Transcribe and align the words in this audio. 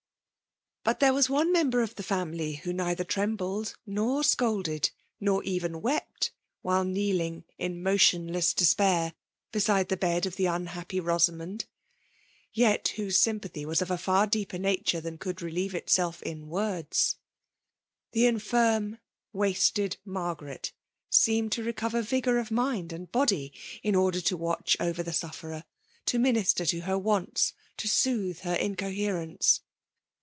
But 0.83 0.99
there 0.99 1.13
was 1.13 1.29
one 1.29 1.51
member 1.53 1.83
of 1.83 1.93
the 1.93 2.01
family 2.01 2.53
who 2.53 2.73
neither 2.73 3.03
trembled 3.03 3.75
nor 3.85 4.21
scolded^ 4.23 4.89
nor 5.19 5.43
evenwept^ 5.43 6.31
nidiile 6.65 6.87
kneeling 6.89 7.43
in 7.59 7.83
motionless 7.83 8.51
despair 8.51 9.13
beside 9.51 9.89
the 9.89 9.95
bed 9.95 10.25
of 10.25 10.37
the 10.37 10.47
unhappy 10.47 10.99
Rosamond^— 10.99 11.65
^yet 12.57 12.87
whoso 12.87 13.13
sympathy 13.15 13.63
was 13.63 13.83
of 13.83 13.91
a 13.91 13.97
far 13.97 14.25
deeper 14.25 14.57
nature 14.57 14.99
thaiir 14.99 15.19
could 15.19 15.43
relieve 15.43 15.75
itself 15.75 16.23
in 16.23 16.47
words. 16.49 17.17
The 18.13 18.23
Sofitm^ 18.23 18.97
Ytasted 19.35 19.97
Margaret 20.03 20.71
seemed 21.11 21.51
to 21.51 21.63
recover 21.63 22.01
vigour 22.01 22.39
of 22.39 22.49
mind 22.49 22.91
and 22.91 23.11
body 23.11 23.53
in 23.83 23.93
order 23.93 24.19
to 24.21 24.35
watch 24.35 24.75
over 24.79 25.03
the 25.03 25.13
sufferer* 25.13 25.63
to 26.07 26.17
minister 26.17 26.65
to 26.65 26.79
her 26.81 26.97
wants, 26.97 27.53
to 27.77 27.87
soothe 27.87 28.39
her 28.39 28.55
incoherence. 28.55 29.59